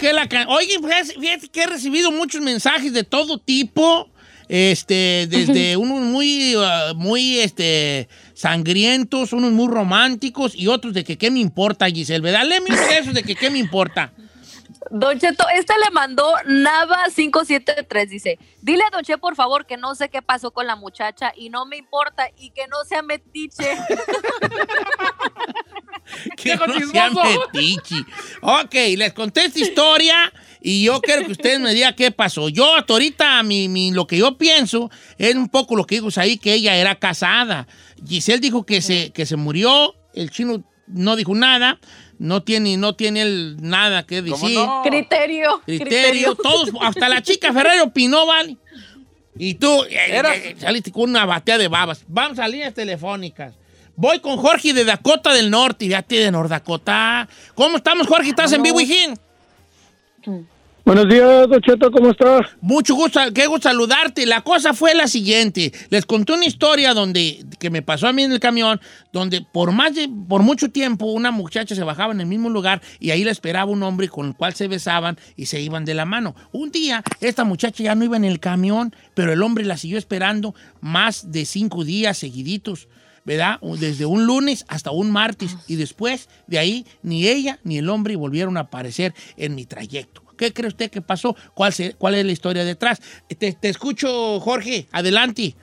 [0.00, 0.78] Que la can- Oye,
[1.20, 4.08] fíjate que he recibido muchos mensajes de todo tipo.
[4.48, 11.16] Este, desde unos muy, ah, muy, este, sangrientos, unos muy románticos y otros de que
[11.16, 12.44] qué me importa, Giselle, ¿verdad?
[12.48, 14.12] Léeme uno de esos de que qué me importa.
[14.90, 19.94] Don Cheto, este le mandó Nava573, dice, dile a Don Che, por favor, que no
[19.94, 23.78] sé qué pasó con la muchacha y no me importa y que no sea metiche.
[26.36, 27.08] Que ¡Viejo no sea.
[28.42, 32.48] Ok, les conté esta historia y yo quiero que ustedes me digan qué pasó.
[32.48, 36.08] Yo hasta ahorita mi, mi- lo que yo pienso es un poco lo que dijo
[36.20, 37.66] ahí, que ella era casada.
[38.06, 41.78] Giselle dijo que se, que se murió, el chino no dijo nada,
[42.18, 44.58] no tiene, no tiene él nada que ¿Cómo decir.
[44.58, 44.82] no?
[44.84, 48.56] criterio, Criterio, todos, hasta la chica Ferrero opinó, ¿vale?
[49.38, 52.04] Y tú eh, Eras- eh, saliste con una batea de babas.
[52.08, 53.54] Vamos a líneas telefónicas.
[54.00, 55.84] Voy con Jorge de Dakota del Norte.
[55.84, 57.28] Fíjate de North Dakota.
[57.54, 58.30] ¿Cómo estamos, Jorge?
[58.30, 59.14] ¿Estás en vivo, hijín?
[60.86, 62.40] Buenos días, Don Cheto, ¿cómo está?
[62.62, 64.24] Mucho gusto, qué gusto saludarte.
[64.24, 65.70] La cosa fue la siguiente.
[65.90, 68.80] Les conté una historia donde, que me pasó a mí en el camión,
[69.12, 72.80] donde por más de, por mucho tiempo una muchacha se bajaba en el mismo lugar
[73.00, 75.92] y ahí la esperaba un hombre con el cual se besaban y se iban de
[75.92, 76.34] la mano.
[76.52, 79.98] Un día, esta muchacha ya no iba en el camión, pero el hombre la siguió
[79.98, 82.88] esperando más de cinco días seguiditos.
[83.24, 83.58] ¿Verdad?
[83.78, 85.56] Desde un lunes hasta un martes.
[85.68, 90.22] Y después de ahí, ni ella ni el hombre volvieron a aparecer en mi trayecto.
[90.38, 91.36] ¿Qué cree usted que pasó?
[91.54, 93.00] ¿Cuál, se- cuál es la historia detrás?
[93.38, 94.86] Te, te escucho, Jorge.
[94.90, 95.54] Adelante.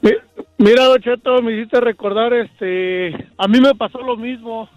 [0.00, 0.12] Mi-
[0.56, 4.68] Mira, Don Cheto, me hiciste recordar, este, a mí me pasó lo mismo.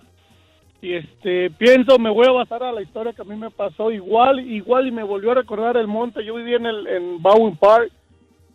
[0.82, 3.90] Y este, pienso, me voy a basar a la historia que a mí me pasó
[3.92, 6.26] igual, igual y me volvió a recordar el monte.
[6.26, 7.92] Yo vivía en el en Bowen Park,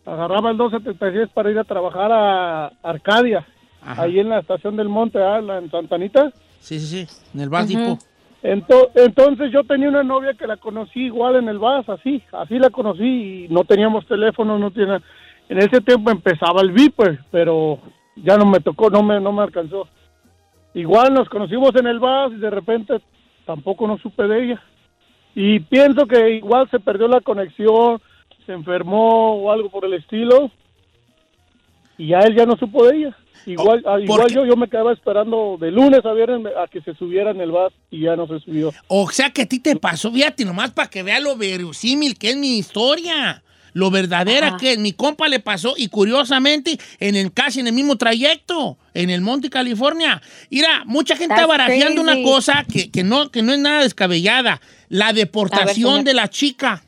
[0.05, 3.47] agarraba el 276 para ir a trabajar a Arcadia,
[3.85, 4.03] Ajá.
[4.03, 6.31] ahí en la estación del monte, ah, la- en Santanita.
[6.59, 7.17] Sí, sí, sí.
[7.33, 7.97] En el básico.
[8.41, 12.59] Ento- entonces yo tenía una novia que la conocí igual en el VAS, así, así
[12.59, 15.01] la conocí y no teníamos teléfono, no tenía...
[15.49, 17.79] En ese tiempo empezaba el Viper, pero
[18.17, 19.87] ya no me tocó, no me, no me alcanzó.
[20.73, 22.99] Igual nos conocimos en el VAS y de repente
[23.45, 24.61] tampoco no supe de ella.
[25.35, 28.01] Y pienso que igual se perdió la conexión,
[28.45, 30.51] se enfermó o algo por el estilo
[32.03, 33.17] y ya él ya no supo de ella.
[33.45, 36.93] Igual, ah, igual yo, yo me quedaba esperando de lunes a viernes a que se
[36.95, 38.73] subiera en el VAS y ya no se subió.
[38.87, 42.31] O sea que a ti te pasó, fíjate, nomás para que vea lo verosímil que
[42.31, 43.41] es mi historia.
[43.75, 44.57] Lo verdadera Ajá.
[44.57, 49.09] que mi compa le pasó y curiosamente en el casi en el mismo trayecto, en
[49.09, 50.21] el Monte California.
[50.51, 54.61] Mira, mucha gente está barajeando una cosa que, que no, que no es nada descabellada.
[54.89, 56.83] La deportación de la chica.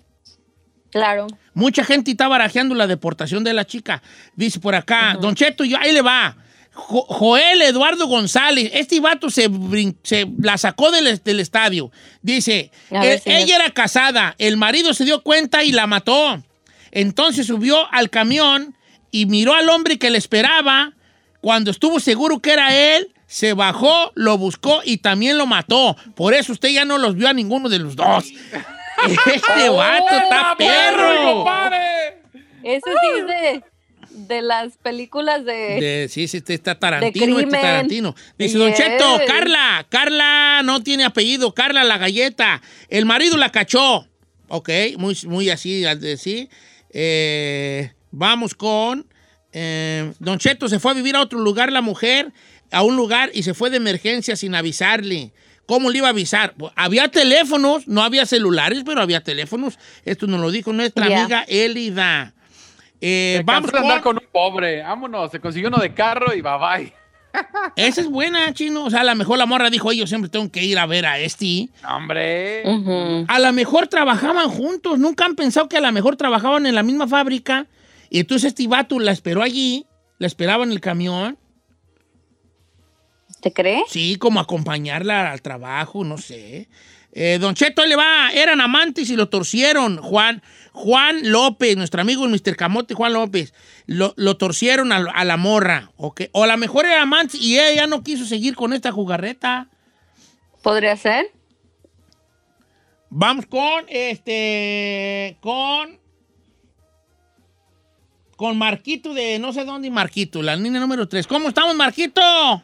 [0.96, 1.28] Claro.
[1.54, 4.02] Mucha gente está barajeando la deportación de la chica.
[4.38, 6.38] Dice por acá, Don Cheto, yo, ahí le va.
[6.72, 9.50] Jo- Joel Eduardo González, este vato se,
[10.42, 11.92] la sacó del, del estadio.
[12.22, 16.42] Dice, "Eh, ella era casada, el marido se dio cuenta y la mató.
[16.92, 18.74] Entonces subió al camión
[19.12, 20.94] y miró al hombre que le esperaba.
[21.42, 25.98] Cuando estuvo seguro que era él, se bajó, lo buscó y también lo mató.
[26.16, 28.26] Por eso usted ya no los vio a ninguno de los dos.
[29.08, 31.34] Este vato está perro.
[31.34, 32.22] compadre!
[32.64, 33.64] Ese sí es de,
[34.10, 35.54] de las películas de...
[35.54, 37.52] De- sí, sí, está Tarantino, este.
[37.52, 38.16] Tarantino.
[38.38, 38.78] Dice, Don Yes.
[38.80, 42.62] Cheto, Carla, Carla no tiene apellido, Carla la galleta.
[42.90, 44.08] El marido la cachó.
[44.48, 46.50] Ok, muy, muy así, así.
[46.90, 49.08] Eh, vamos con...
[49.52, 52.32] eh, Don Cheto se fue a vivir a otro lugar la mujer,
[52.72, 55.34] a un lugar y se fue de emergencia sin avisarle.
[55.66, 56.54] ¿Cómo le iba a avisar?
[56.58, 59.80] Pues, había teléfonos, no había celulares, pero había teléfonos.
[60.04, 62.34] Esto nos lo dijo nuestra amiga Elida.
[63.02, 64.18] Eh, vamos de andar con...
[64.18, 64.82] un pobre.
[64.82, 66.94] Vámonos, se consiguió uno de carro y bye bye.
[67.76, 68.86] Esa es buena, chino.
[68.86, 70.86] O sea, a lo mejor la morra dijo, "Oye, yo siempre tengo que ir a
[70.86, 71.70] ver a este.
[71.88, 72.64] Hombre.
[73.28, 74.98] A lo mejor trabajaban juntos.
[75.00, 77.68] Nunca han pensado que a lo mejor trabajaban en la misma fábrica.
[78.10, 79.86] Y entonces este vato la esperó allí,
[80.20, 81.38] la esperaba en el camión.
[83.46, 83.84] ¿Te crees?
[83.90, 86.68] Sí, como acompañarla al trabajo, no sé.
[87.12, 88.32] Eh, don Cheto, ahí le va.
[88.34, 89.98] Eran amantes y lo torcieron.
[89.98, 92.56] Juan, Juan López, nuestro amigo el Mr.
[92.56, 93.54] Camote, Juan López,
[93.86, 95.92] lo, lo torcieron a, a la morra.
[95.98, 96.22] ¿ok?
[96.32, 99.68] O a lo mejor era amante y ella ya no quiso seguir con esta jugarreta.
[100.64, 101.28] ¿Podría ser?
[103.12, 105.38] Vamos con este.
[105.40, 106.00] Con.
[108.38, 111.28] Con Marquito de no sé dónde, Marquito, la línea número 3.
[111.28, 112.64] ¿Cómo estamos, Marquito?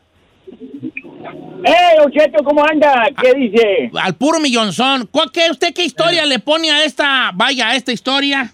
[1.64, 3.08] ¡Eh, Don Cheto, ¿cómo anda?
[3.22, 3.92] ¿Qué dice?
[4.02, 5.08] Al puro millonzón.
[5.12, 8.52] ¿Cuál- qué, ¿Usted qué historia le pone a esta, vaya, a esta historia?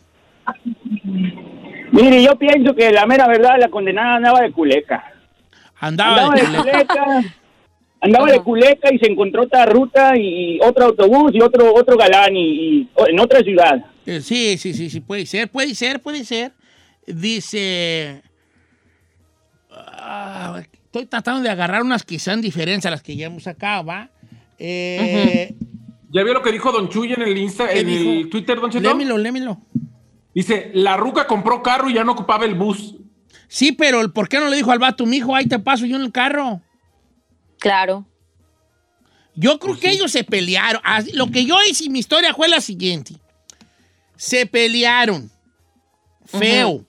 [1.91, 5.03] Mire, yo pienso que la mera verdad, la condenada andaba de culeca.
[5.79, 7.05] Andaba, Andaba de de culeca.
[8.01, 12.35] Andaba de culeca y se encontró otra ruta y otro autobús y otro otro galán
[12.35, 12.41] y,
[12.81, 13.83] y- en otra ciudad.
[14.05, 16.51] Eh, Sí, sí, sí, sí, puede ser, puede ser, puede ser.
[17.05, 18.21] Dice.
[19.71, 20.61] ah,
[20.99, 24.09] estoy tratando de agarrar unas que sean diferentes a las que ya hemos sacado, ¿va?
[24.59, 25.55] Eh,
[26.09, 28.29] ¿Ya vio lo que dijo Don Chuy en el Insta, ¿Qué en el?
[28.29, 28.87] Twitter, Don Cheto?
[28.87, 29.61] Lémelo, lémelo.
[30.33, 32.95] Dice, la ruca compró carro y ya no ocupaba el bus.
[33.47, 36.01] Sí, pero ¿por qué no le dijo al vato, mijo, ahí te paso yo en
[36.03, 36.61] el carro?
[37.59, 38.05] Claro.
[39.35, 40.81] Yo creo que ellos se pelearon.
[40.83, 43.13] Así- Lo que yo hice, mi historia fue la siguiente.
[44.15, 45.29] Se pelearon.
[46.25, 46.83] Feo.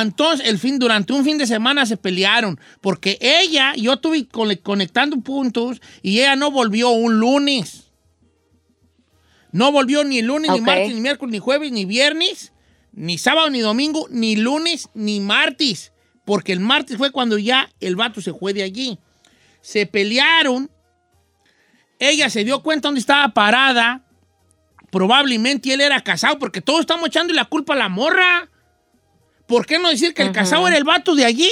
[0.00, 2.58] Entonces, el fin, durante un fin de semana se pelearon.
[2.80, 7.92] Porque ella, yo estuve conectando puntos y ella no volvió un lunes.
[9.52, 12.52] No volvió ni lunes, ni martes, ni miércoles, ni jueves, ni viernes,
[12.92, 15.92] ni sábado, ni domingo, ni lunes, ni martes.
[16.24, 18.98] Porque el martes fue cuando ya el vato se fue de allí.
[19.60, 20.70] Se pelearon.
[22.00, 24.04] Ella se dio cuenta dónde estaba parada.
[24.90, 28.50] Probablemente él era casado, porque todos estamos echando la culpa a la morra.
[29.46, 31.50] ¿Por qué no decir que el casado era el vato de allí?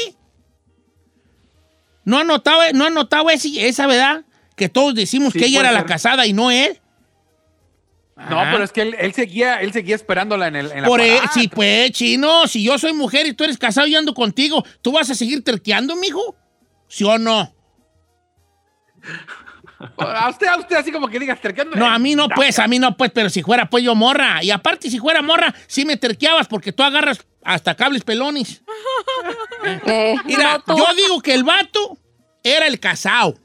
[2.05, 4.25] ¿No ha notado, no ha notado ese- esa, verdad?
[4.57, 6.79] Que todos decimos Sí, que ella era la casada y no él.
[8.31, 8.51] No, Ah.
[8.53, 11.17] pero es que él, él seguía, él seguía esperándola en, el, en la Por e-
[11.17, 11.33] parada.
[11.33, 14.93] sí, pues, chino, si yo soy mujer y tú eres casado y ando contigo, ¿tú
[14.93, 16.37] vas a seguir terqueando, mijo?
[16.89, 17.53] ¿Sí o no?
[19.97, 21.77] A usted, a usted así como que digas, terqueando.
[21.77, 24.43] No, a mí no, pues, a mí no, pues, pero si fuera, pues, yo morra.
[24.43, 28.63] Y aparte, si fuera morra, sí me terqueabas porque tú agarras hasta cables pelones.
[29.87, 31.97] Eh, Mira, no yo digo que el vato
[32.43, 33.39] era el casado.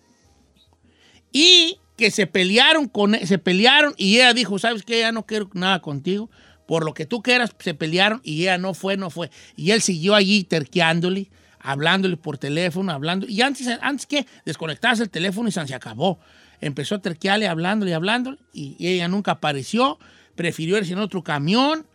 [1.32, 5.02] Y que se pelearon con e, se pelearon y ella dijo, ¿sabes qué?
[5.02, 6.30] Ya no quiero nada contigo.
[6.68, 9.30] Por lo que tú quieras, se pelearon y ella no fue, no fue.
[9.56, 11.30] Y él siguió allí terqueándole,
[11.68, 13.28] hablándole por teléfono, hablando.
[13.28, 16.18] Y antes, antes que desconectarse el teléfono y se acabó.
[16.62, 18.38] Empezó a terquearle, hablándole, hablándole.
[18.54, 20.00] Y, y ella nunca apareció.
[20.36, 21.86] Prefirió irse en otro camión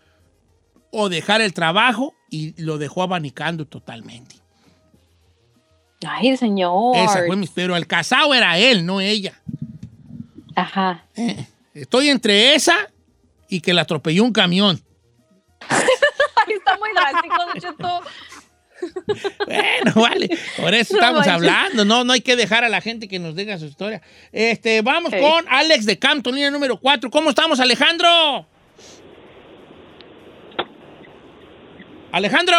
[0.90, 4.36] o dejar el trabajo y lo dejó abanicando totalmente.
[6.06, 6.94] Ay, señor.
[6.96, 7.46] Esa fue mi...
[7.46, 9.40] Pero el casado era él, no ella.
[10.54, 11.06] Ajá.
[11.16, 12.76] Eh, estoy entre esa
[13.48, 14.82] y que la atropelló un camión.
[16.46, 18.02] Está muy drástico.
[19.46, 20.28] Bueno, vale.
[20.56, 21.32] Por eso No estamos manches.
[21.34, 21.84] hablando.
[21.84, 24.00] No, no hay que dejar a la gente que nos diga su historia.
[24.32, 27.10] Este, vamos con Alex de Campton, línea número 4.
[27.10, 28.46] ¿Cómo estamos, Alejandro?
[32.12, 32.56] Alejandro.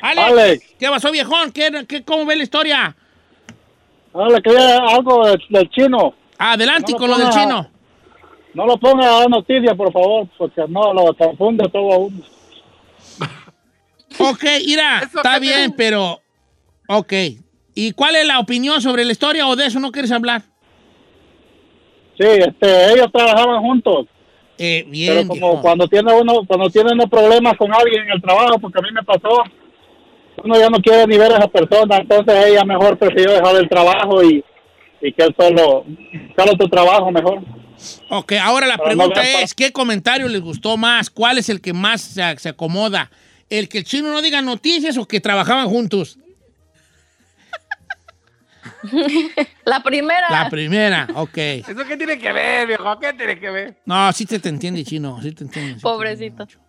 [0.00, 0.28] Alex.
[0.28, 0.64] Alex.
[0.78, 1.52] ¿Qué pasó, viejón?
[1.52, 2.96] ¿Qué, qué- cómo ve la historia?
[4.14, 6.14] Le quería algo del, del chino.
[6.38, 7.70] Adelante No con lo del chino.
[8.54, 12.18] No lo ponga a noticia, por favor, porque no lo confunde todo a uno.
[14.18, 16.20] Ok, mira, está bien, pero.
[16.88, 17.12] Ok.
[17.74, 20.42] ¿Y cuál es la opinión sobre la historia o de eso no quieres hablar?
[22.18, 24.06] Sí, este, ellos trabajaban juntos.
[24.60, 25.62] Eh, Pero bien, como viejo.
[25.62, 28.88] cuando tiene uno, cuando tiene uno problemas con alguien en el trabajo, porque a mí
[28.92, 29.44] me pasó,
[30.42, 33.68] uno ya no quiere ni ver a esa persona, entonces ella mejor prefirió dejar el
[33.68, 34.44] trabajo y,
[35.00, 35.84] y que él solo,
[36.36, 37.40] solo tu trabajo mejor.
[38.10, 41.08] Ok, ahora la Pero pregunta es: ¿qué comentario les gustó más?
[41.10, 43.08] ¿Cuál es el que más se, se acomoda?
[43.50, 46.18] ¿El que el chino no diga noticias o que trabajaban juntos?
[49.64, 50.26] La primera.
[50.30, 51.36] La primera, ok.
[51.36, 52.98] ¿Eso qué tiene que ver, viejo?
[52.98, 53.76] ¿Qué tiene que ver?
[53.84, 55.72] No, sí te, te entiende, chino, sí te entiende.
[55.74, 56.42] sí te Pobrecito.
[56.42, 56.60] entiende mucho.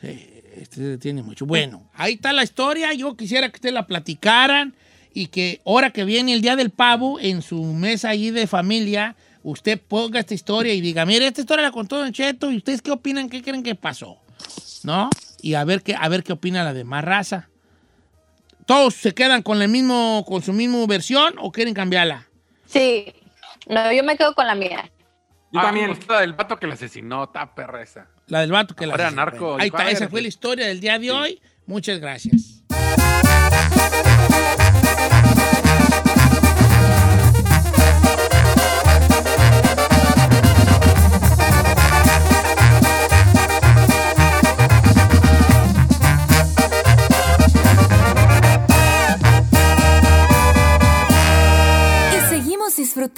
[0.00, 1.46] Sí, este te entiende mucho.
[1.46, 2.92] Bueno, ahí está la historia.
[2.92, 4.74] Yo quisiera que ustedes la platicaran
[5.14, 9.16] y que ahora que viene el día del pavo, en su mesa allí de familia,
[9.42, 12.82] usted ponga esta historia y diga, mire, esta historia la contó Don Cheto, ¿y ustedes
[12.82, 13.28] qué opinan?
[13.28, 14.18] ¿Qué creen que pasó?
[14.84, 15.08] ¿No?
[15.40, 17.48] Y a ver qué, a ver qué opina la demás raza.
[18.66, 22.26] ¿Todos se quedan con, el mismo, con su misma versión o quieren cambiarla?
[22.66, 23.14] Sí.
[23.66, 24.90] No, yo me quedo con la mía.
[25.52, 25.98] Yo también.
[26.08, 28.08] la del vato que la asesinó, está perra esa.
[28.26, 29.24] La del vato que la Ahora asesinó.
[29.24, 30.22] narco, Ahí está, "Ay, esa fue que-".
[30.22, 31.40] la historia del día de hoy.
[31.66, 32.62] Muchas gracias.